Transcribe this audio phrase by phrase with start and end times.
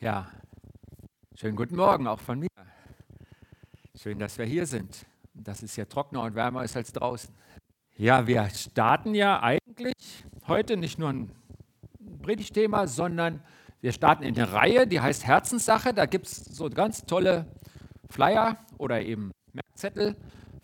[0.00, 0.28] Ja,
[1.34, 2.46] schönen guten Morgen auch von mir.
[4.00, 5.04] Schön, dass wir hier sind.
[5.34, 7.34] Dass es hier trockener und wärmer ist als draußen.
[7.96, 11.32] Ja, wir starten ja eigentlich heute nicht nur ein
[12.22, 13.42] Predigtthema, sondern
[13.80, 15.92] wir starten in eine Reihe, die heißt Herzenssache.
[15.92, 17.46] Da gibt es so ganz tolle
[18.08, 20.14] Flyer oder eben Merkzettel.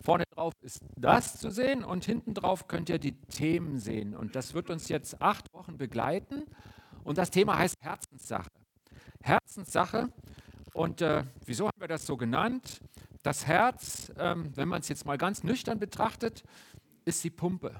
[0.01, 4.15] Vorne drauf ist das zu sehen und hinten drauf könnt ihr die Themen sehen.
[4.15, 6.45] Und das wird uns jetzt acht Wochen begleiten.
[7.03, 8.54] Und das Thema heißt Herzenssache.
[9.55, 10.09] Herzenssache.
[10.73, 12.81] Und äh, wieso haben wir das so genannt?
[13.23, 16.43] Das Herz, ähm, wenn man es jetzt mal ganz nüchtern betrachtet,
[17.05, 17.73] ist die Pumpe.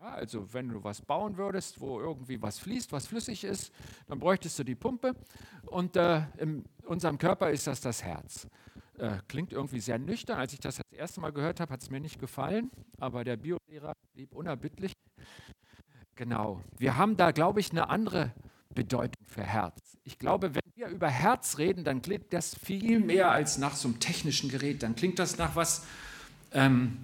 [0.00, 3.72] Ja, also wenn du was bauen würdest, wo irgendwie was fließt, was flüssig ist,
[4.08, 5.14] dann bräuchtest du die Pumpe.
[5.66, 8.48] Und äh, in unserem Körper ist das das Herz.
[8.98, 10.40] Äh, klingt irgendwie sehr nüchtern.
[10.40, 13.36] Als ich das das erste Mal gehört habe, hat es mir nicht gefallen, aber der
[13.36, 14.92] Biolehrer blieb unerbittlich.
[16.16, 16.60] Genau.
[16.76, 18.32] Wir haben da, glaube ich, eine andere
[18.72, 19.76] Bedeutung für Herz.
[20.04, 23.88] Ich glaube, wenn wir über Herz reden, dann klingt das viel mehr als nach so
[23.88, 24.82] einem technischen Gerät.
[24.82, 25.84] Dann klingt das nach was,
[26.52, 26.96] ähm,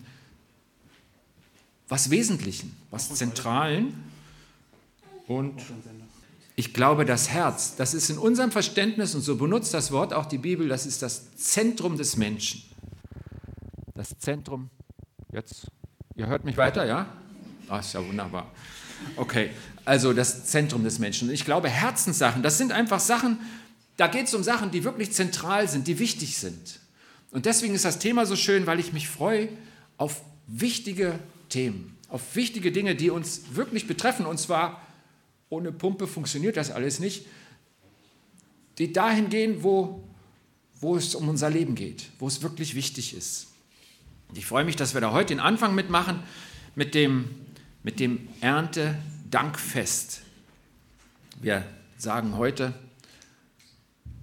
[1.88, 3.94] was Wesentlichen, was Zentralen.
[5.26, 5.62] Und
[6.56, 10.26] ich glaube, das Herz, das ist in unserem Verständnis, und so benutzt das Wort auch
[10.26, 12.64] die Bibel, das ist das Zentrum des Menschen.
[13.94, 14.70] Das Zentrum,
[15.30, 15.70] jetzt,
[16.16, 17.06] ihr hört mich weiter, ja?
[17.68, 18.50] Ah, ist ja wunderbar.
[19.16, 19.50] Okay,
[19.84, 21.28] also das Zentrum des Menschen.
[21.28, 23.38] Und ich glaube, Herzenssachen, das sind einfach Sachen,
[23.96, 26.80] da geht es um Sachen, die wirklich zentral sind, die wichtig sind.
[27.30, 29.48] Und deswegen ist das Thema so schön, weil ich mich freue
[29.96, 31.18] auf wichtige
[31.48, 34.24] Themen, auf wichtige Dinge, die uns wirklich betreffen.
[34.24, 34.80] Und zwar
[35.50, 37.26] ohne Pumpe funktioniert das alles nicht.
[38.78, 40.04] Die dahin gehen, wo,
[40.80, 43.48] wo es um unser Leben geht, wo es wirklich wichtig ist.
[44.34, 46.22] Ich freue mich, dass wir da heute den Anfang mitmachen
[46.74, 47.30] mit dem
[47.88, 50.20] mit dem Erntedankfest.
[51.40, 51.64] Wir
[51.96, 52.74] sagen heute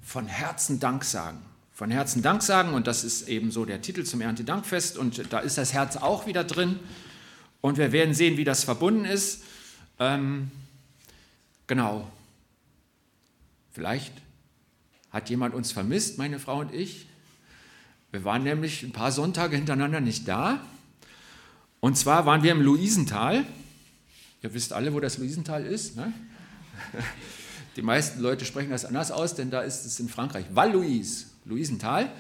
[0.04, 1.40] von Herzen Dank sagen.
[1.74, 5.40] Von Herzen Dank sagen und das ist eben so der Titel zum Erntedankfest und da
[5.40, 6.78] ist das Herz auch wieder drin
[7.62, 9.42] und wir werden sehen, wie das verbunden ist.
[9.98, 10.52] Ähm,
[11.66, 12.08] genau.
[13.72, 14.14] Vielleicht
[15.10, 17.08] hat jemand uns vermisst, meine Frau und ich.
[18.12, 20.64] Wir waren nämlich ein paar Sonntage hintereinander nicht da.
[21.86, 23.46] Und zwar waren wir im Luisental.
[24.46, 25.96] Ihr wisst alle, wo das Luisental ist.
[25.96, 26.14] Ne?
[27.76, 30.46] Die meisten Leute sprechen das anders aus, denn da ist es in Frankreich.
[30.54, 32.12] Val Louise, Luisental,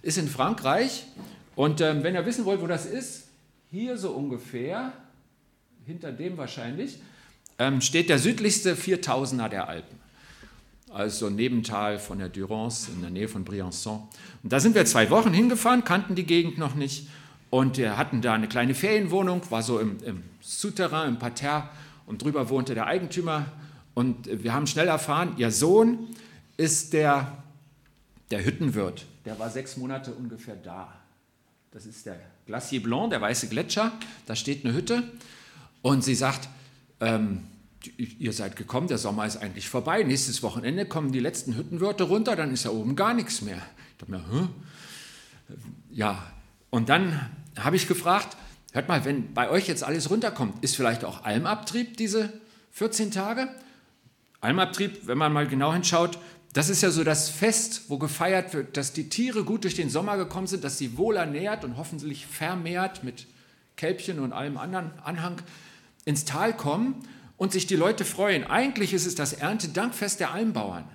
[0.00, 1.04] ist in Frankreich.
[1.54, 3.24] Und ähm, wenn ihr wissen wollt, wo das ist,
[3.70, 4.94] hier so ungefähr,
[5.84, 7.00] hinter dem wahrscheinlich,
[7.58, 9.98] ähm, steht der südlichste 4000er der Alpen.
[10.90, 14.08] Also Nebental von der Durance in der Nähe von Briançon.
[14.42, 17.08] Und da sind wir zwei Wochen hingefahren, kannten die Gegend noch nicht
[17.54, 21.68] und wir hatten da eine kleine Ferienwohnung, war so im, im Souterrain, im Parterre
[22.04, 23.46] und drüber wohnte der Eigentümer.
[23.94, 26.08] Und wir haben schnell erfahren, ihr Sohn
[26.56, 27.44] ist der,
[28.32, 29.06] der Hüttenwirt.
[29.24, 30.92] Der war sechs Monate ungefähr da.
[31.70, 33.92] Das ist der Glacier Blanc, der weiße Gletscher.
[34.26, 35.04] Da steht eine Hütte.
[35.80, 36.48] Und sie sagt,
[36.98, 37.44] ähm,
[38.18, 40.02] ihr seid gekommen, der Sommer ist eigentlich vorbei.
[40.02, 43.62] Nächstes Wochenende kommen die letzten Hüttenwirte runter, dann ist ja oben gar nichts mehr.
[43.92, 44.48] Ich dachte mir, Hä?
[45.92, 46.33] ja.
[46.74, 48.36] Und dann habe ich gefragt,
[48.72, 52.32] hört mal, wenn bei euch jetzt alles runterkommt, ist vielleicht auch Almabtrieb diese
[52.72, 53.48] 14 Tage?
[54.40, 56.18] Almabtrieb, wenn man mal genau hinschaut,
[56.52, 59.88] das ist ja so das Fest, wo gefeiert wird, dass die Tiere gut durch den
[59.88, 63.28] Sommer gekommen sind, dass sie wohl ernährt und hoffentlich vermehrt mit
[63.76, 65.40] Kälbchen und allem anderen Anhang
[66.04, 68.42] ins Tal kommen und sich die Leute freuen.
[68.48, 70.88] Eigentlich ist es das Erntedankfest der Almbauern.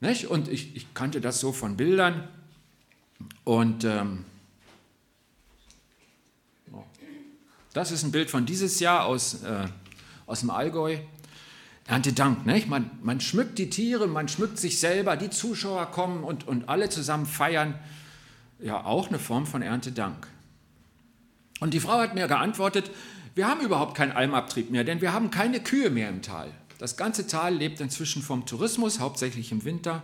[0.00, 0.28] Nicht?
[0.28, 2.26] Und ich, ich kannte das so von Bildern
[3.44, 4.24] und ähm,
[7.74, 9.66] Das ist ein Bild von dieses Jahr aus, äh,
[10.26, 10.96] aus dem Allgäu.
[11.86, 12.68] Erntedank, nicht?
[12.68, 16.88] Man, man schmückt die Tiere, man schmückt sich selber, die Zuschauer kommen und, und alle
[16.88, 17.78] zusammen feiern.
[18.60, 20.28] Ja, auch eine Form von Erntedank.
[21.60, 22.90] Und die Frau hat mir geantwortet,
[23.34, 26.50] wir haben überhaupt keinen Almabtrieb mehr, denn wir haben keine Kühe mehr im Tal.
[26.78, 30.02] Das ganze Tal lebt inzwischen vom Tourismus, hauptsächlich im Winter.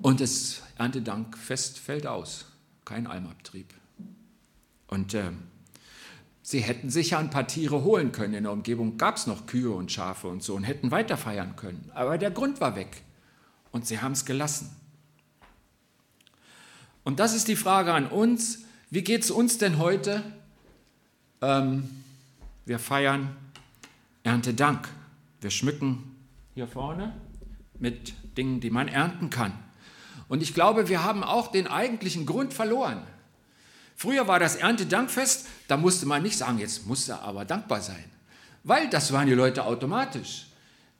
[0.00, 2.46] Und das Erntedankfest fällt aus.
[2.86, 3.72] Kein Almabtrieb.
[4.88, 5.30] Und äh,
[6.42, 8.34] Sie hätten sicher ein paar Tiere holen können.
[8.34, 11.54] In der Umgebung gab es noch Kühe und Schafe und so und hätten weiter feiern
[11.54, 11.90] können.
[11.94, 13.02] Aber der Grund war weg
[13.70, 14.74] und sie haben es gelassen.
[17.04, 18.64] Und das ist die Frage an uns.
[18.90, 20.22] Wie geht es uns denn heute?
[21.40, 21.88] Ähm,
[22.64, 23.36] wir feiern
[24.24, 24.88] Erntedank.
[25.40, 26.16] Wir schmücken
[26.54, 27.14] hier vorne
[27.78, 29.52] mit Dingen, die man ernten kann.
[30.28, 33.02] Und ich glaube, wir haben auch den eigentlichen Grund verloren.
[34.02, 38.04] Früher war das Erntedankfest, da musste man nicht sagen, jetzt musste er aber dankbar sein,
[38.64, 40.48] weil das waren die Leute automatisch.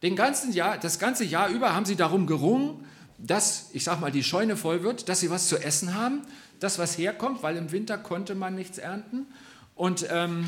[0.03, 2.87] Den ganzen Jahr, das ganze Jahr über haben sie darum gerungen,
[3.19, 6.23] dass, ich sag mal, die Scheune voll wird, dass sie was zu essen haben,
[6.61, 9.27] dass was herkommt, weil im Winter konnte man nichts ernten.
[9.75, 10.45] Und ähm,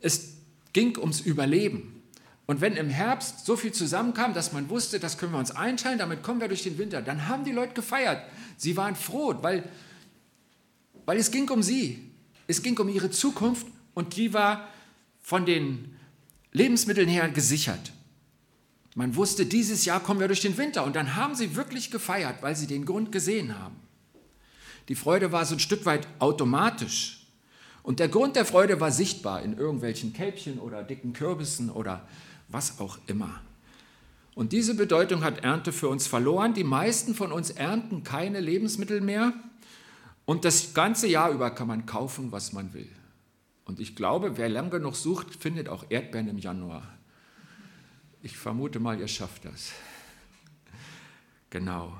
[0.00, 0.36] es
[0.72, 2.02] ging ums Überleben.
[2.46, 5.98] Und wenn im Herbst so viel zusammenkam, dass man wusste, das können wir uns einteilen,
[5.98, 8.22] damit kommen wir durch den Winter, dann haben die Leute gefeiert.
[8.56, 9.64] Sie waren froh, weil,
[11.08, 12.04] weil es ging um sie.
[12.48, 14.68] Es ging um ihre Zukunft und die war
[15.22, 15.96] von den
[16.52, 17.92] Lebensmitteln her gesichert.
[18.94, 20.84] Man wusste, dieses Jahr kommen wir durch den Winter.
[20.84, 23.76] Und dann haben sie wirklich gefeiert, weil sie den Grund gesehen haben.
[24.90, 27.26] Die Freude war so ein Stück weit automatisch.
[27.82, 32.06] Und der Grund der Freude war sichtbar in irgendwelchen Kälbchen oder dicken Kürbissen oder
[32.48, 33.40] was auch immer.
[34.34, 36.52] Und diese Bedeutung hat Ernte für uns verloren.
[36.52, 39.32] Die meisten von uns ernten keine Lebensmittel mehr.
[40.28, 42.90] Und das ganze Jahr über kann man kaufen, was man will.
[43.64, 46.86] Und ich glaube, wer lang genug sucht, findet auch Erdbeeren im Januar.
[48.22, 49.72] Ich vermute mal, ihr schafft das.
[51.48, 51.96] Genau.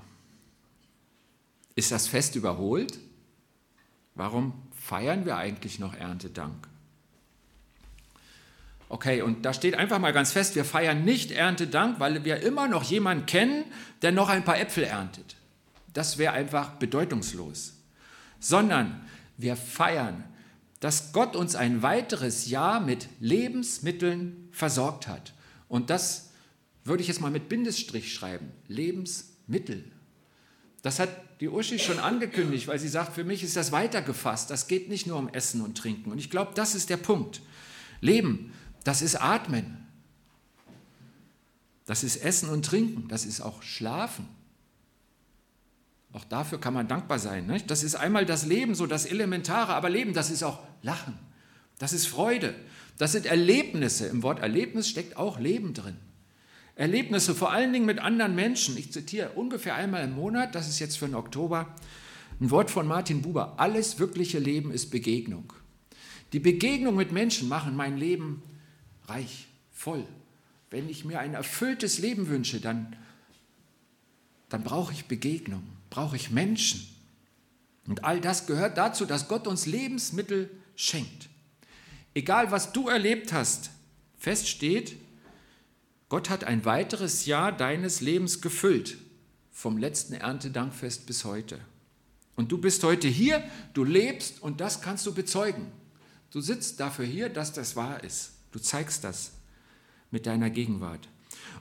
[1.75, 2.99] Ist das Fest überholt?
[4.15, 6.69] Warum feiern wir eigentlich noch Erntedank?
[8.91, 12.69] Okay, und da steht einfach mal ganz fest, wir feiern nicht Erntedank, weil wir immer
[12.69, 13.65] noch jemanden kennen,
[14.03, 15.37] der noch ein paar Äpfel erntet.
[15.95, 17.78] Das wäre einfach bedeutungslos.
[18.41, 19.05] Sondern
[19.37, 20.25] wir feiern,
[20.81, 25.35] dass Gott uns ein weiteres Jahr mit Lebensmitteln versorgt hat.
[25.69, 26.31] Und das
[26.85, 28.51] würde ich jetzt mal mit Bindestrich schreiben.
[28.69, 29.85] Lebensmittel.
[30.83, 34.51] Das hat die Uschi schon angekündigt, weil sie sagt, für mich ist das weitergefasst.
[34.51, 36.11] Das geht nicht nur um Essen und Trinken.
[36.11, 37.43] Und ich glaube, das ist der Punkt.
[38.01, 38.53] Leben,
[38.85, 39.87] das ist Atmen.
[41.85, 43.09] Das ist Essen und Trinken.
[43.09, 44.29] Das ist auch Schlafen.
[46.13, 47.47] Auch dafür kann man dankbar sein.
[47.47, 47.71] Nicht?
[47.71, 51.19] Das ist einmal das Leben, so das Elementare, aber Leben, das ist auch Lachen.
[51.79, 52.55] Das ist Freude.
[52.97, 54.07] Das sind Erlebnisse.
[54.07, 55.97] Im Wort Erlebnis steckt auch Leben drin.
[56.75, 58.77] Erlebnisse vor allen Dingen mit anderen Menschen.
[58.79, 61.75] Ich zitiere ungefähr einmal im Monat, das ist jetzt für den Oktober,
[62.41, 63.55] ein Wort von Martin Buber.
[63.59, 65.53] Alles wirkliche Leben ist Begegnung.
[66.33, 68.43] Die Begegnung mit Menschen machen mein Leben
[69.07, 70.05] reich, voll.
[70.71, 72.95] Wenn ich mir ein erfülltes Leben wünsche, dann,
[74.49, 76.89] dann brauche ich Begegnung, brauche ich Menschen.
[77.87, 81.29] Und all das gehört dazu, dass Gott uns Lebensmittel schenkt.
[82.15, 83.71] Egal, was du erlebt hast,
[84.19, 84.97] fest steht,
[86.09, 88.99] Gott hat ein weiteres Jahr deines Lebens gefüllt,
[89.51, 91.59] vom letzten Erntedankfest bis heute.
[92.37, 93.43] Und du bist heute hier,
[93.75, 95.67] du lebst und das kannst du bezeugen.
[96.31, 98.33] Du sitzt dafür hier, dass das wahr ist.
[98.53, 99.33] Du zeigst das
[100.11, 101.09] mit deiner Gegenwart.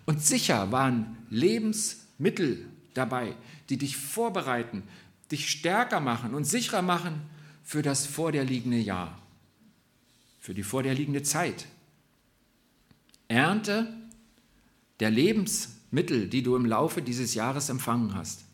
[0.06, 2.66] Und sicher waren Lebensmittel
[2.98, 3.36] dabei,
[3.70, 4.84] die dich vorbereiten,
[5.32, 7.22] dich stärker machen und sicherer machen
[7.64, 9.18] für das vor dir liegende Jahr
[10.48, 11.68] für die vor dir liegende Zeit.
[13.28, 13.94] Ernte
[15.02, 18.46] der Lebensmittel, die du im Laufe dieses Jahres empfangen hast.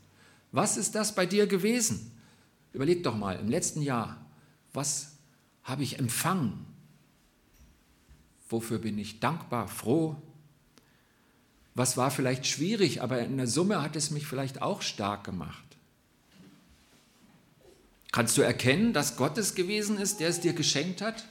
[0.52, 2.12] Was ist das bei dir gewesen?
[2.72, 4.26] Überleg doch mal, im letzten Jahr,
[4.74, 5.18] was
[5.62, 6.66] habe ich empfangen?
[8.50, 10.16] Wofür bin ich dankbar, froh?
[11.76, 15.64] Was war vielleicht schwierig, aber in der Summe hat es mich vielleicht auch stark gemacht?
[18.12, 21.26] Kannst du erkennen, dass Gott es gewesen ist, der es dir geschenkt hat?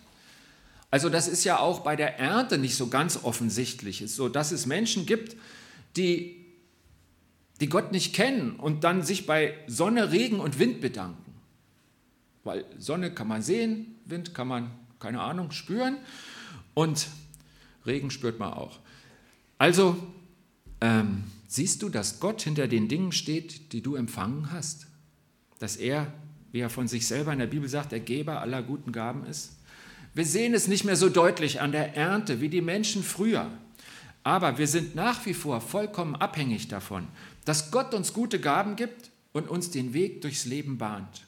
[0.91, 4.67] Also das ist ja auch bei der Ernte nicht so ganz offensichtlich, so dass es
[4.67, 5.37] Menschen gibt,
[5.97, 6.44] die,
[7.61, 11.32] die Gott nicht kennen und dann sich bei Sonne, Regen und Wind bedanken.
[12.43, 15.99] Weil Sonne kann man sehen, Wind kann man, keine Ahnung, spüren
[16.75, 17.06] und
[17.87, 18.81] Regen spürt man auch.
[19.56, 19.96] Also
[20.82, 24.89] ähm, siehst du, dass Gott hinter den Dingen steht, die du empfangen hast?
[25.60, 26.12] Dass er,
[26.51, 29.53] wie er von sich selber in der Bibel sagt, der Geber aller guten Gaben ist?
[30.12, 33.51] Wir sehen es nicht mehr so deutlich an der Ernte wie die Menschen früher.
[34.24, 37.08] Aber wir sind nach wie vor vollkommen abhängig davon,
[37.44, 41.24] dass Gott uns gute Gaben gibt und uns den Weg durchs Leben bahnt.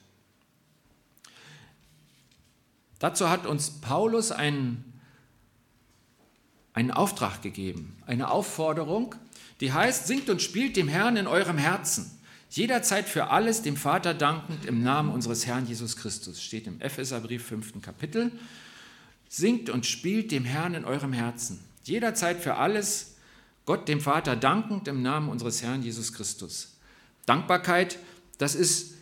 [2.99, 4.99] Dazu hat uns Paulus einen,
[6.73, 9.15] einen Auftrag gegeben, eine Aufforderung,
[9.61, 12.11] die heißt, singt und spielt dem Herrn in eurem Herzen,
[12.49, 17.45] jederzeit für alles dem Vater dankend im Namen unseres Herrn Jesus Christus, steht im Epheserbrief
[17.45, 17.81] 5.
[17.81, 18.31] Kapitel.
[19.27, 21.59] Singt und spielt dem Herrn in eurem Herzen.
[21.83, 23.15] Jederzeit für alles
[23.65, 26.77] Gott dem Vater dankend im Namen unseres Herrn Jesus Christus.
[27.25, 27.97] Dankbarkeit,
[28.37, 28.93] das ist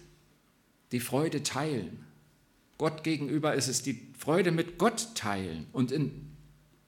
[0.91, 2.05] die Freude teilen.
[2.77, 5.67] Gott gegenüber ist es die Freude mit Gott teilen.
[5.73, 6.31] Und in,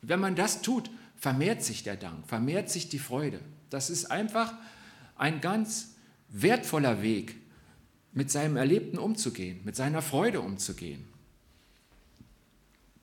[0.02, 3.42] wenn man das tut, vermehrt sich der Dank, vermehrt sich die Freude.
[3.76, 4.54] Das ist einfach
[5.18, 5.96] ein ganz
[6.30, 7.36] wertvoller Weg,
[8.14, 11.04] mit seinem Erlebten umzugehen, mit seiner Freude umzugehen.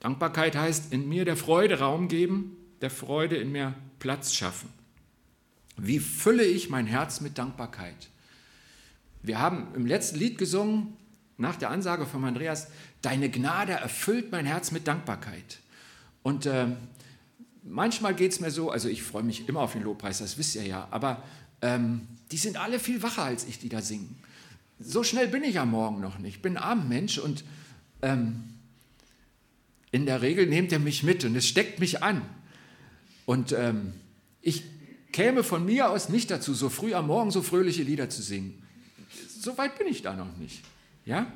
[0.00, 4.71] Dankbarkeit heißt in mir der Freude Raum geben, der Freude in mir Platz schaffen.
[5.76, 8.09] Wie fülle ich mein Herz mit Dankbarkeit?
[9.23, 10.97] Wir haben im letzten Lied gesungen,
[11.37, 12.69] nach der Ansage von Andreas,
[13.02, 15.59] deine Gnade erfüllt mein Herz mit Dankbarkeit.
[16.23, 16.69] Und äh,
[17.62, 20.54] manchmal geht es mir so, also ich freue mich immer auf den Lobpreis, das wisst
[20.57, 21.23] ihr ja, aber
[21.61, 24.16] ähm, die sind alle viel wacher als ich, die da singen.
[24.81, 26.37] So schnell bin ich am Morgen noch nicht.
[26.37, 27.45] Ich bin ein armer Mensch und
[28.02, 28.45] ähm,
[29.92, 32.23] in der Regel nehmt er mich mit und es steckt mich an.
[33.26, 33.92] Und ähm,
[34.40, 34.64] ich
[35.12, 38.62] käme von mir aus nicht dazu, so früh am Morgen so fröhliche Lieder zu singen.
[39.38, 40.62] So weit bin ich da noch nicht.
[41.04, 41.31] Ja?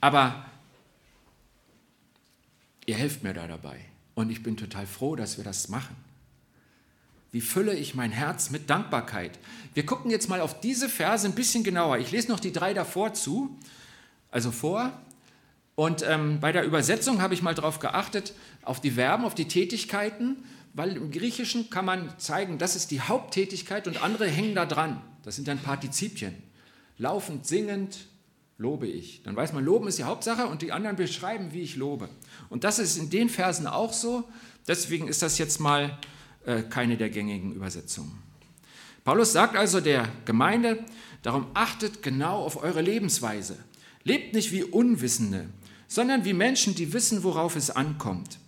[0.00, 0.44] Aber
[2.86, 3.89] ihr helft mir da dabei.
[4.14, 5.96] Und ich bin total froh, dass wir das machen.
[7.32, 9.38] Wie fülle ich mein Herz mit Dankbarkeit?
[9.74, 11.98] Wir gucken jetzt mal auf diese Verse ein bisschen genauer.
[11.98, 13.56] Ich lese noch die drei davor zu,
[14.30, 14.92] also vor.
[15.76, 19.46] Und ähm, bei der Übersetzung habe ich mal darauf geachtet, auf die Verben, auf die
[19.46, 20.36] Tätigkeiten,
[20.74, 25.00] weil im Griechischen kann man zeigen, das ist die Haupttätigkeit und andere hängen da dran.
[25.22, 26.34] Das sind dann Partizipien.
[26.98, 28.06] Laufend, singend,
[28.60, 29.22] lobe ich.
[29.22, 32.10] Dann weiß man, loben ist die Hauptsache und die anderen beschreiben, wie ich lobe.
[32.50, 34.24] Und das ist in den Versen auch so.
[34.68, 35.98] Deswegen ist das jetzt mal
[36.44, 38.22] äh, keine der gängigen Übersetzungen.
[39.02, 40.84] Paulus sagt also der Gemeinde,
[41.22, 43.56] darum achtet genau auf eure Lebensweise.
[44.04, 45.48] Lebt nicht wie Unwissende,
[45.88, 48.38] sondern wie Menschen, die wissen, worauf es ankommt,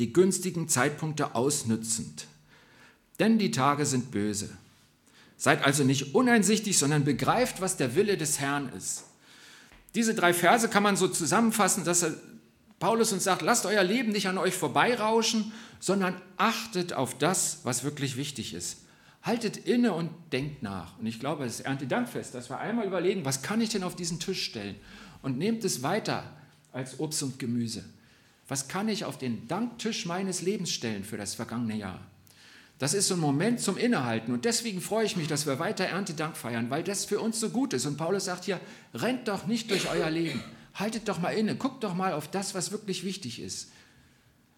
[0.00, 2.26] die günstigen Zeitpunkte ausnützend.
[3.20, 4.50] Denn die Tage sind böse.
[5.36, 9.04] Seid also nicht uneinsichtig, sondern begreift, was der Wille des Herrn ist.
[9.94, 12.06] Diese drei Verse kann man so zusammenfassen, dass
[12.78, 17.84] Paulus uns sagt, lasst euer Leben nicht an euch vorbeirauschen, sondern achtet auf das, was
[17.84, 18.78] wirklich wichtig ist.
[19.22, 20.98] Haltet inne und denkt nach.
[20.98, 23.96] Und ich glaube, es ist Erntedankfest, dass wir einmal überlegen, was kann ich denn auf
[23.96, 24.76] diesen Tisch stellen?
[25.22, 26.24] Und nehmt es weiter
[26.72, 27.84] als Obst und Gemüse.
[28.48, 32.00] Was kann ich auf den Danktisch meines Lebens stellen für das vergangene Jahr?
[32.80, 34.32] Das ist so ein Moment zum Innehalten.
[34.32, 37.50] Und deswegen freue ich mich, dass wir weiter Erntedank feiern, weil das für uns so
[37.50, 37.84] gut ist.
[37.84, 38.58] Und Paulus sagt hier,
[38.94, 40.42] rennt doch nicht durch euer Leben.
[40.74, 43.70] Haltet doch mal inne, guckt doch mal auf das, was wirklich wichtig ist.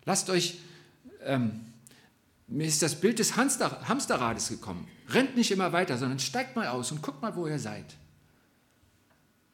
[0.05, 0.59] Lasst euch,
[1.25, 1.62] ähm,
[2.47, 4.87] mir ist das Bild des Hamster, Hamsterrades gekommen.
[5.09, 7.97] Rennt nicht immer weiter, sondern steigt mal aus und guckt mal, wo ihr seid.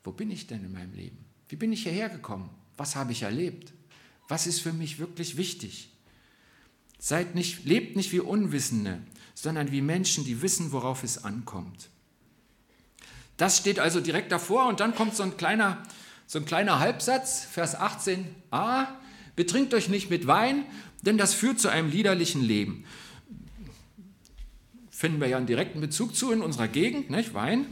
[0.05, 1.25] Wo bin ich denn in meinem Leben?
[1.49, 2.51] Wie bin ich hierher gekommen?
[2.77, 3.73] Was habe ich erlebt?
[4.29, 5.89] Was ist für mich wirklich wichtig?
[6.99, 9.01] Seid nicht, lebt nicht wie Unwissende,
[9.35, 11.89] sondern wie Menschen, die wissen, worauf es ankommt.
[13.37, 15.83] Das steht also direkt davor und dann kommt so ein kleiner
[16.29, 18.87] so ein kleiner Halbsatz, Vers 18a.
[19.35, 20.67] Betrinkt euch nicht mit Wein,
[21.01, 22.85] denn das führt zu einem liederlichen Leben.
[24.91, 27.33] Finden wir ja einen direkten Bezug zu in unserer Gegend, nicht?
[27.33, 27.67] Wein.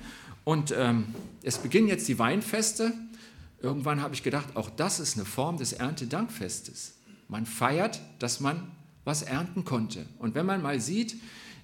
[0.45, 2.95] Und ähm, es beginnen jetzt die Weinfeste.
[3.61, 6.95] Irgendwann habe ich gedacht, auch das ist eine Form des Erntedankfestes.
[7.29, 8.71] Man feiert, dass man
[9.07, 10.05] was ernten konnte.
[10.19, 11.17] Und wenn man mal sieht,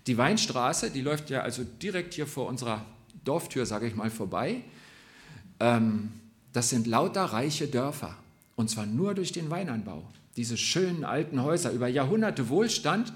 [0.06, 2.84] die Weinstraße, die läuft ja also direkt hier vor unserer
[3.24, 4.62] Dorftür, sage ich mal, vorbei.
[5.60, 6.12] Ähm,
[6.52, 8.16] das sind lauter reiche Dörfer.
[8.56, 10.04] Und zwar nur durch den Weinanbau.
[10.36, 13.12] Diese schönen alten Häuser, über Jahrhunderte Wohlstand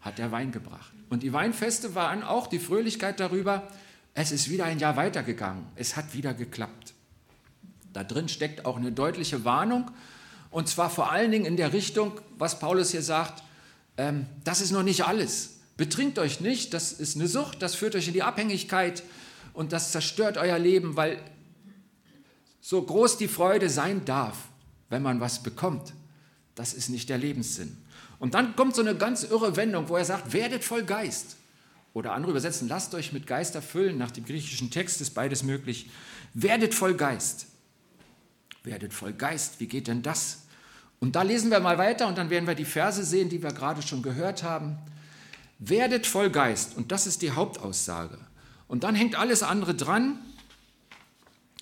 [0.00, 0.92] hat der Wein gebracht.
[1.10, 3.68] Und die Weinfeste waren auch die Fröhlichkeit darüber,
[4.14, 5.66] es ist wieder ein Jahr weitergegangen.
[5.74, 6.94] Es hat wieder geklappt.
[7.92, 9.90] Da drin steckt auch eine deutliche Warnung.
[10.50, 13.42] Und zwar vor allen Dingen in der Richtung, was Paulus hier sagt,
[13.96, 15.60] ähm, das ist noch nicht alles.
[15.76, 19.02] Betrinkt euch nicht, das ist eine Sucht, das führt euch in die Abhängigkeit
[19.52, 21.18] und das zerstört euer Leben, weil
[22.60, 24.36] so groß die Freude sein darf,
[24.88, 25.92] wenn man was bekommt,
[26.54, 27.76] das ist nicht der Lebenssinn.
[28.18, 31.36] Und dann kommt so eine ganz irre Wendung, wo er sagt, werdet voll Geist.
[31.92, 33.98] Oder andere übersetzen, lasst euch mit Geist erfüllen.
[33.98, 35.90] Nach dem griechischen Text ist beides möglich.
[36.32, 37.46] Werdet voll Geist.
[38.62, 39.60] Werdet voll Geist.
[39.60, 40.43] Wie geht denn das?
[41.04, 43.52] Und da lesen wir mal weiter und dann werden wir die Verse sehen, die wir
[43.52, 44.78] gerade schon gehört haben.
[45.58, 46.78] Werdet voll Geist.
[46.78, 48.16] Und das ist die Hauptaussage.
[48.68, 50.18] Und dann hängt alles andere dran.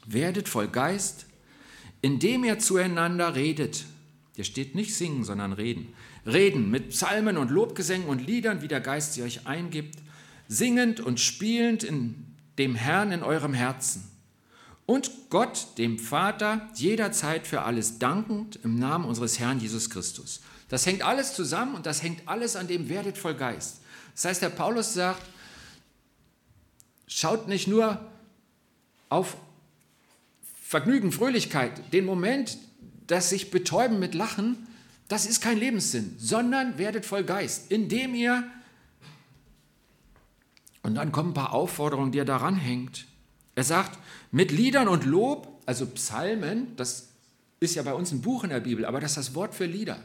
[0.06, 1.26] Werdet voll Geist,
[2.02, 3.84] indem ihr zueinander redet.
[4.36, 5.92] Hier steht nicht singen, sondern reden.
[6.24, 9.98] Reden mit Psalmen und Lobgesängen und Liedern, wie der Geist sie euch eingibt,
[10.46, 12.14] singend und spielend in
[12.58, 14.08] dem Herrn in eurem Herzen.
[14.92, 20.42] Und Gott, dem Vater, jederzeit für alles dankend im Namen unseres Herrn Jesus Christus.
[20.68, 23.80] Das hängt alles zusammen und das hängt alles an dem Werdet voll Geist.
[24.14, 25.22] Das heißt, der Paulus sagt,
[27.06, 28.06] schaut nicht nur
[29.08, 29.38] auf
[30.62, 32.58] Vergnügen, Fröhlichkeit, den Moment,
[33.06, 34.66] das sich betäuben mit Lachen,
[35.08, 38.44] das ist kein Lebenssinn, sondern werdet voll Geist, indem ihr,
[40.82, 43.06] und dann kommen ein paar Aufforderungen, die er daran hängt.
[43.54, 43.98] Er sagt,
[44.32, 47.10] mit Liedern und Lob, also Psalmen, das
[47.60, 49.66] ist ja bei uns ein Buch in der Bibel, aber das ist das Wort für
[49.66, 49.98] Lieder.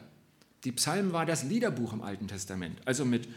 [0.64, 2.78] Die Psalmen war das Liederbuch im Alten Testament.
[2.86, 3.28] Also mit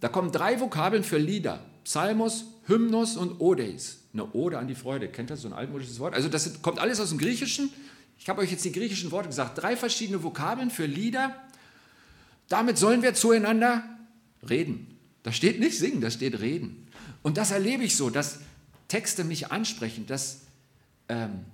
[0.00, 1.64] Da kommen drei Vokabeln für Lieder.
[1.84, 3.98] Psalmus, Hymnus und Odes.
[4.12, 5.08] Eine Ode an die Freude.
[5.08, 6.14] Kennt ihr so ein altmodisches Wort?
[6.14, 7.70] Also das kommt alles aus dem Griechischen.
[8.18, 9.60] Ich habe euch jetzt die griechischen Worte gesagt.
[9.60, 11.34] Drei verschiedene Vokabeln für Lieder.
[12.48, 13.82] Damit sollen wir zueinander
[14.48, 14.96] reden.
[15.22, 16.86] Da steht nicht singen, da steht reden.
[17.22, 18.40] Und das erlebe ich so, dass
[18.94, 20.42] Texte mich ansprechen, dass
[21.08, 21.44] ähm,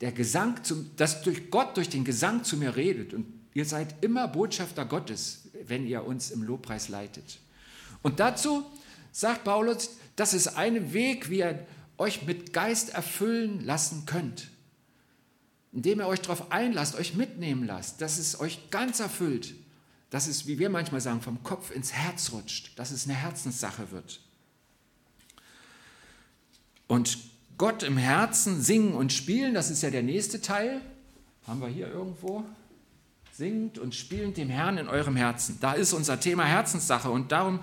[0.00, 3.14] der Gesang, zum, dass durch Gott durch den Gesang zu mir redet.
[3.14, 7.40] Und ihr seid immer Botschafter Gottes, wenn ihr uns im Lobpreis leitet.
[8.02, 8.64] Und dazu
[9.10, 11.66] sagt Paulus, das ist ein Weg, wie ihr
[11.96, 14.46] euch mit Geist erfüllen lassen könnt.
[15.72, 19.52] Indem ihr euch darauf einlasst, euch mitnehmen lasst, dass es euch ganz erfüllt,
[20.10, 23.90] dass es, wie wir manchmal sagen, vom Kopf ins Herz rutscht, dass es eine Herzenssache
[23.90, 24.20] wird.
[26.88, 27.18] Und
[27.56, 30.80] Gott im Herzen singen und spielen, das ist ja der nächste Teil.
[31.46, 32.44] Haben wir hier irgendwo?
[33.32, 35.58] Singt und spielt dem Herrn in eurem Herzen.
[35.60, 37.60] Da ist unser Thema Herzenssache und darum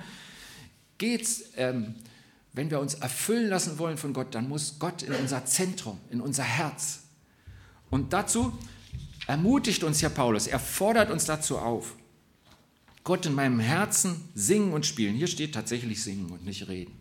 [0.98, 1.51] geht es.
[1.58, 1.96] Ähm,
[2.55, 6.22] wenn wir uns erfüllen lassen wollen von Gott, dann muss Gott in unser Zentrum, in
[6.22, 7.01] unser Herz.
[7.89, 8.58] Und dazu
[9.27, 11.96] ermutigt uns ja Paulus, er fordert uns dazu auf.
[13.03, 15.15] Gott in meinem Herzen singen und spielen.
[15.15, 16.94] Hier steht tatsächlich singen und nicht reden.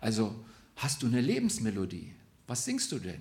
[0.00, 0.34] Also
[0.76, 2.12] hast du eine Lebensmelodie?
[2.46, 3.20] Was singst du denn?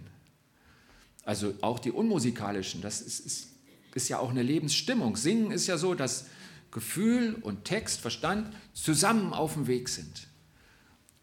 [1.23, 3.47] Also auch die unmusikalischen, das ist, ist,
[3.95, 5.15] ist ja auch eine Lebensstimmung.
[5.15, 6.27] Singen ist ja so, dass
[6.69, 10.27] Gefühl und Text, Verstand zusammen auf dem Weg sind.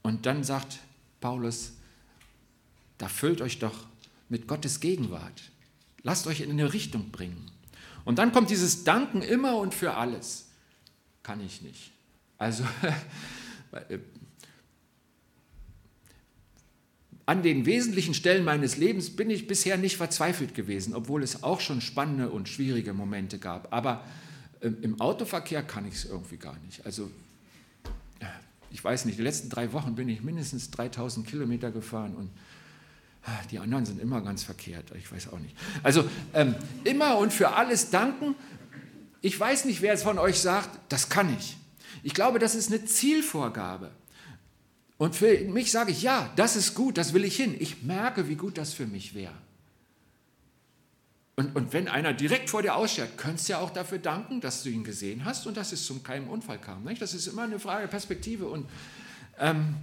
[0.02, 0.80] Und dann sagt
[1.20, 1.72] Paulus,
[2.98, 3.86] da füllt euch doch
[4.28, 5.42] mit Gottes Gegenwart.
[6.02, 7.50] Lasst euch in eine Richtung bringen.
[8.04, 10.48] Und dann kommt dieses Danken immer und für alles.
[11.22, 11.92] Kann ich nicht.
[12.38, 12.64] Also
[17.26, 21.60] an den wesentlichen Stellen meines Lebens bin ich bisher nicht verzweifelt gewesen, obwohl es auch
[21.60, 23.72] schon spannende und schwierige Momente gab.
[23.72, 24.04] Aber
[24.60, 26.84] ähm, im Autoverkehr kann ich es irgendwie gar nicht.
[26.84, 27.10] Also
[28.72, 32.30] ich weiß nicht, die letzten drei Wochen bin ich mindestens 3000 Kilometer gefahren und
[33.24, 34.90] ah, die anderen sind immer ganz verkehrt.
[34.96, 35.54] Ich weiß auch nicht.
[35.82, 36.54] Also ähm,
[36.84, 38.34] immer und für alles danken.
[39.20, 41.56] Ich weiß nicht, wer es von euch sagt, das kann ich.
[42.02, 43.90] Ich glaube, das ist eine Zielvorgabe.
[45.02, 47.56] Und für mich sage ich, ja, das ist gut, das will ich hin.
[47.58, 49.34] Ich merke, wie gut das für mich wäre.
[51.34, 54.62] Und, und wenn einer direkt vor dir ausschert, könntest du ja auch dafür danken, dass
[54.62, 56.84] du ihn gesehen hast und dass es zum keinem Unfall kam.
[56.84, 57.02] Nicht?
[57.02, 58.46] Das ist immer eine Frage Perspektive.
[58.46, 58.70] Und
[59.40, 59.74] ähm,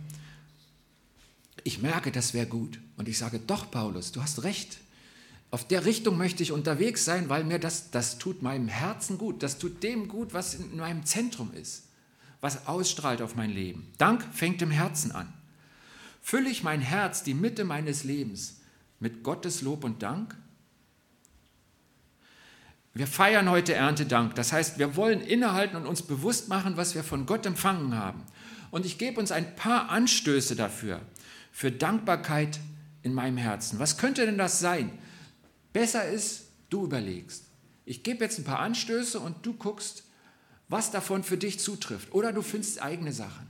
[1.66, 2.80] ich merke, das wäre gut.
[2.96, 4.78] Und ich sage, doch, Paulus, du hast recht.
[5.52, 9.44] Auf der Richtung möchte ich unterwegs sein, weil mir das, das tut meinem Herzen gut.
[9.44, 11.89] Das tut dem gut, was in meinem Zentrum ist,
[12.42, 13.92] was ausstrahlt auf mein Leben.
[13.98, 15.34] Dank fängt im Herzen an.
[16.22, 18.62] Fülle ich mein Herz, die Mitte meines Lebens,
[19.00, 20.36] mit Gottes Lob und Dank?
[22.94, 24.36] Wir feiern heute Erntedank.
[24.36, 28.24] Das heißt, wir wollen innehalten und uns bewusst machen, was wir von Gott empfangen haben.
[28.72, 31.02] Und ich gebe uns ein paar Anstöße dafür,
[31.52, 32.60] für Dankbarkeit
[33.04, 33.80] in meinem Herzen.
[33.80, 34.92] Was könnte denn das sein?
[35.74, 37.46] Besser ist, du überlegst.
[37.86, 40.04] Ich gebe jetzt ein paar Anstöße und du guckst,
[40.70, 42.14] was davon für dich zutrifft.
[42.14, 43.48] Oder du findest eigene Sachen.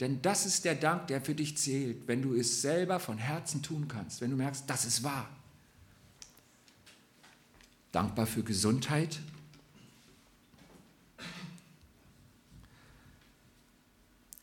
[0.00, 3.62] Denn das ist der Dank, der für dich zählt, wenn du es selber von Herzen
[3.62, 5.28] tun kannst, wenn du merkst, das ist wahr
[7.92, 9.20] dankbar für Gesundheit.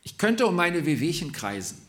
[0.03, 1.82] Ich könnte um meine Wehwehchen kreisen.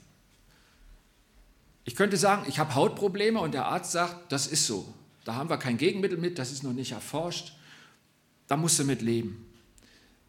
[1.85, 4.93] Ich könnte sagen, ich habe Hautprobleme und der Arzt sagt, das ist so.
[5.25, 7.53] Da haben wir kein Gegenmittel mit, das ist noch nicht erforscht.
[8.47, 9.47] Da musst du mit leben.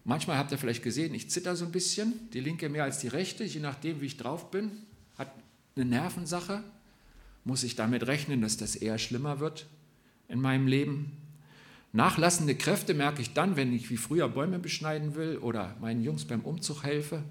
[0.03, 3.07] Manchmal habt ihr vielleicht gesehen, ich zitter so ein bisschen, die linke mehr als die
[3.07, 4.71] rechte, je nachdem, wie ich drauf bin,
[5.17, 5.31] hat
[5.75, 6.63] eine Nervensache.
[7.43, 9.67] Muss ich damit rechnen, dass das eher schlimmer wird
[10.27, 11.17] in meinem Leben?
[11.93, 16.25] Nachlassende Kräfte merke ich dann, wenn ich wie früher Bäume beschneiden will oder meinen Jungs
[16.25, 17.23] beim Umzug helfe.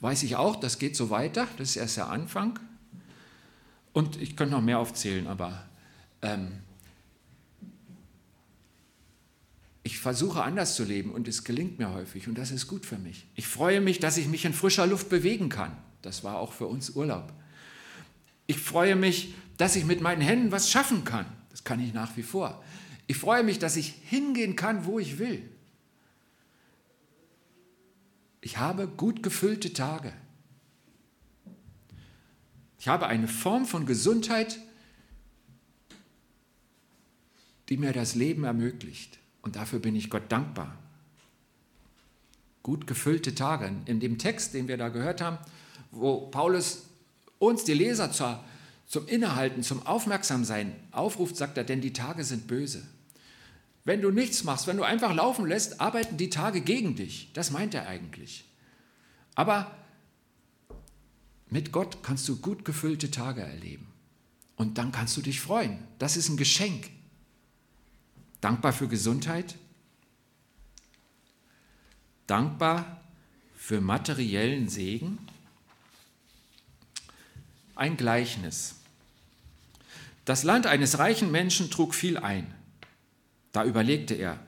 [0.00, 2.58] Weiß ich auch, das geht so weiter, das ist erst der Anfang.
[3.92, 5.64] Und ich könnte noch mehr aufzählen, aber
[6.22, 6.50] ähm,
[9.88, 12.98] ich versuche anders zu leben und es gelingt mir häufig und das ist gut für
[12.98, 13.26] mich.
[13.36, 15.74] Ich freue mich, dass ich mich in frischer Luft bewegen kann.
[16.02, 17.32] Das war auch für uns Urlaub.
[18.46, 21.24] Ich freue mich, dass ich mit meinen Händen was schaffen kann.
[21.48, 22.62] Das kann ich nach wie vor.
[23.06, 25.42] Ich freue mich, dass ich hingehen kann, wo ich will.
[28.42, 30.12] Ich habe gut gefüllte Tage.
[32.78, 34.58] Ich habe eine Form von Gesundheit,
[37.70, 39.18] die mir das Leben ermöglicht.
[39.48, 40.76] Und dafür bin ich Gott dankbar.
[42.62, 43.72] Gut gefüllte Tage.
[43.86, 45.38] In dem Text, den wir da gehört haben,
[45.90, 46.82] wo Paulus
[47.38, 48.44] uns, die Leser, zur,
[48.86, 52.86] zum Innehalten, zum Aufmerksamsein aufruft, sagt er, denn die Tage sind böse.
[53.86, 57.30] Wenn du nichts machst, wenn du einfach laufen lässt, arbeiten die Tage gegen dich.
[57.32, 58.44] Das meint er eigentlich.
[59.34, 59.74] Aber
[61.48, 63.86] mit Gott kannst du gut gefüllte Tage erleben.
[64.56, 65.78] Und dann kannst du dich freuen.
[65.98, 66.90] Das ist ein Geschenk.
[68.40, 69.56] Dankbar für Gesundheit.
[72.26, 73.00] Dankbar
[73.56, 75.18] für materiellen Segen.
[77.74, 78.76] Ein Gleichnis.
[80.24, 82.52] Das Land eines reichen Menschen trug viel ein.
[83.52, 84.38] Da überlegte er,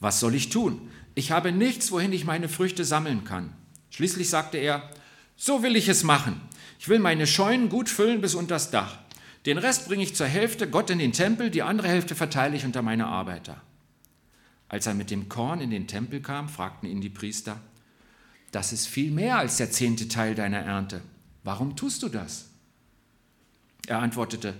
[0.00, 0.90] was soll ich tun?
[1.14, 3.52] Ich habe nichts, wohin ich meine Früchte sammeln kann.
[3.90, 4.90] Schließlich sagte er,
[5.36, 6.40] so will ich es machen.
[6.80, 8.98] Ich will meine Scheunen gut füllen bis unter das Dach.
[9.46, 12.64] Den Rest bringe ich zur Hälfte Gott in den Tempel, die andere Hälfte verteile ich
[12.64, 13.60] unter meine Arbeiter.
[14.68, 17.60] Als er mit dem Korn in den Tempel kam, fragten ihn die Priester,
[18.50, 21.02] das ist viel mehr als der zehnte Teil deiner Ernte.
[21.42, 22.46] Warum tust du das?
[23.86, 24.54] Er antwortete,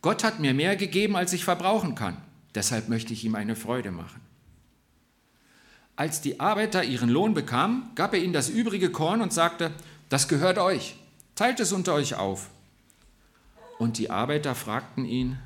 [0.00, 2.16] Gott hat mir mehr gegeben, als ich verbrauchen kann.
[2.54, 4.20] Deshalb möchte ich ihm eine Freude machen.
[5.96, 9.72] Als die Arbeiter ihren Lohn bekamen, gab er ihnen das übrige Korn und sagte,
[10.08, 10.96] das gehört euch,
[11.34, 12.50] teilt es unter euch auf.
[13.78, 15.38] Und die Arbeiter fragten ihn,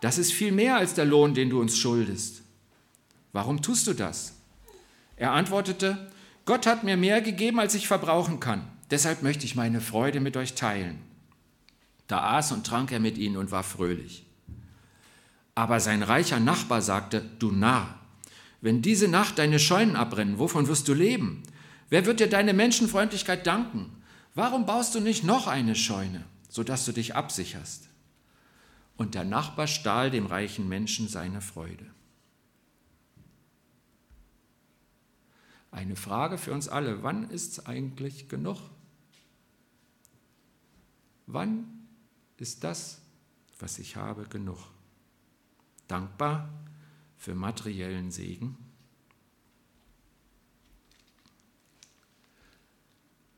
[0.00, 2.42] das ist viel mehr als der Lohn, den du uns schuldest.
[3.32, 4.34] Warum tust du das?
[5.16, 6.10] Er antwortete,
[6.44, 8.68] Gott hat mir mehr gegeben, als ich verbrauchen kann.
[8.90, 10.98] Deshalb möchte ich meine Freude mit euch teilen.
[12.06, 14.26] Da aß und trank er mit ihnen und war fröhlich.
[15.54, 17.98] Aber sein reicher Nachbar sagte, du Narr,
[18.60, 21.42] wenn diese Nacht deine Scheunen abbrennen, wovon wirst du leben?
[21.88, 23.90] Wer wird dir deine Menschenfreundlichkeit danken?
[24.34, 27.88] Warum baust du nicht noch eine Scheune, sodass du dich absicherst?
[28.96, 31.92] Und der Nachbar stahl dem reichen Menschen seine Freude.
[35.72, 38.58] Eine Frage für uns alle, wann ist es eigentlich genug?
[41.26, 41.88] Wann
[42.36, 43.00] ist das,
[43.58, 44.58] was ich habe, genug?
[45.88, 46.48] Dankbar
[47.16, 48.56] für materiellen Segen.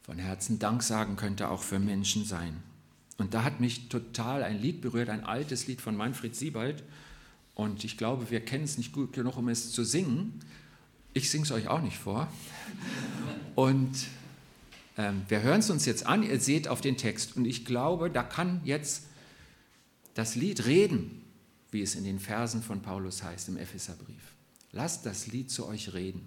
[0.02, 2.62] Von Herzen Dank sagen könnte auch für Menschen sein.
[3.18, 6.82] Und da hat mich total ein Lied berührt, ein altes Lied von Manfred Siebald.
[7.54, 10.40] Und ich glaube, wir kennen es nicht gut genug, um es zu singen.
[11.14, 12.28] Ich singe es euch auch nicht vor.
[13.54, 13.94] Und
[14.98, 16.22] ähm, wir hören es uns jetzt an.
[16.22, 17.36] Ihr seht auf den Text.
[17.36, 19.04] Und ich glaube, da kann jetzt
[20.14, 21.22] das Lied reden
[21.76, 24.32] wie es in den Versen von Paulus heißt im Epheserbrief.
[24.72, 26.26] Lasst das Lied zu euch reden.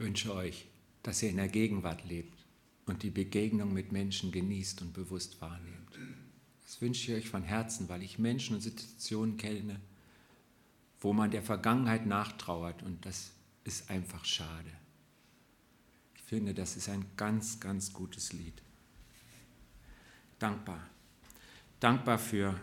[0.00, 0.66] Wünsche euch,
[1.02, 2.44] dass ihr in der Gegenwart lebt
[2.86, 5.98] und die Begegnung mit Menschen genießt und bewusst wahrnehmt.
[6.64, 9.80] Das wünsche ich euch von Herzen, weil ich Menschen und Situationen kenne,
[11.00, 13.32] wo man der Vergangenheit nachtrauert und das
[13.64, 14.70] ist einfach schade.
[16.16, 18.62] Ich finde, das ist ein ganz, ganz gutes Lied.
[20.38, 20.80] Dankbar.
[21.80, 22.58] Dankbar für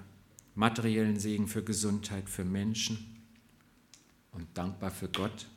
[0.55, 3.21] materiellen Segen, für Gesundheit, für Menschen
[4.31, 5.47] und dankbar für Gott.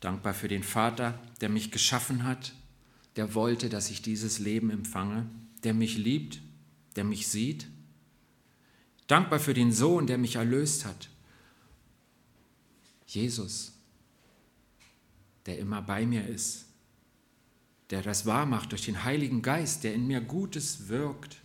[0.00, 2.54] Dankbar für den Vater, der mich geschaffen hat,
[3.16, 5.26] der wollte, dass ich dieses Leben empfange,
[5.64, 6.40] der mich liebt,
[6.96, 7.66] der mich sieht.
[9.06, 11.08] Dankbar für den Sohn, der mich erlöst hat.
[13.06, 13.72] Jesus,
[15.46, 16.66] der immer bei mir ist,
[17.90, 21.38] der das wahr macht durch den Heiligen Geist, der in mir Gutes wirkt,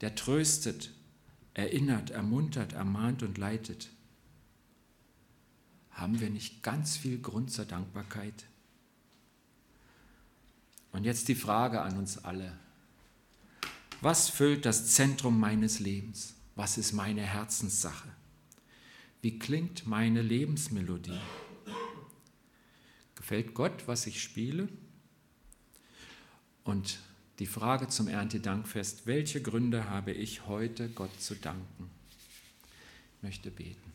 [0.00, 0.90] der tröstet,
[1.54, 3.90] erinnert, ermuntert, ermahnt und leitet.
[5.92, 8.46] Haben wir nicht ganz viel Grund zur Dankbarkeit?
[10.92, 12.52] Und jetzt die Frage an uns alle.
[14.00, 16.34] Was füllt das Zentrum meines Lebens?
[16.54, 18.08] Was ist meine Herzenssache?
[19.22, 21.20] Wie klingt meine Lebensmelodie?
[23.14, 24.68] Gefällt Gott, was ich spiele?
[26.64, 26.98] Und
[27.38, 31.90] die Frage zum Erntedankfest, welche Gründe habe ich heute Gott zu danken?
[33.16, 33.92] Ich möchte beten.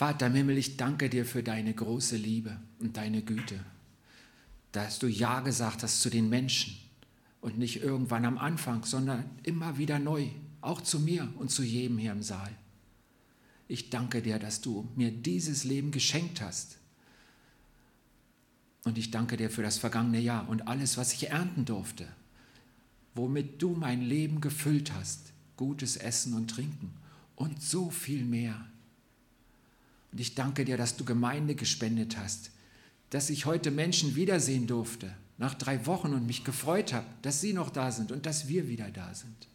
[0.00, 3.62] Vater im Himmel, ich danke dir für deine große Liebe und deine Güte,
[4.72, 6.74] dass du Ja gesagt hast zu den Menschen
[7.42, 10.28] und nicht irgendwann am Anfang, sondern immer wieder neu,
[10.62, 12.50] auch zu mir und zu jedem hier im Saal.
[13.68, 16.78] Ich danke dir, dass du mir dieses Leben geschenkt hast.
[18.84, 22.08] Und ich danke dir für das vergangene Jahr und alles, was ich ernten durfte,
[23.14, 25.34] womit du mein Leben gefüllt hast.
[25.58, 26.90] Gutes Essen und Trinken
[27.36, 28.64] und so viel mehr.
[30.12, 32.50] Und ich danke dir, dass du Gemeinde gespendet hast,
[33.10, 37.52] dass ich heute Menschen wiedersehen durfte nach drei Wochen und mich gefreut habe, dass sie
[37.52, 39.48] noch da sind und dass wir wieder da sind.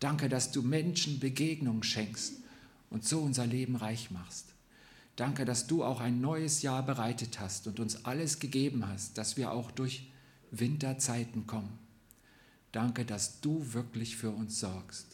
[0.00, 2.34] Danke, dass du Menschen Begegnungen schenkst
[2.90, 4.46] und so unser Leben reich machst.
[5.16, 9.36] Danke, dass du auch ein neues Jahr bereitet hast und uns alles gegeben hast, dass
[9.36, 10.10] wir auch durch
[10.50, 11.78] Winterzeiten kommen.
[12.72, 15.13] Danke, dass du wirklich für uns sorgst.